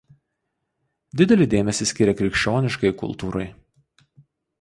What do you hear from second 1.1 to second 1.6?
Didelį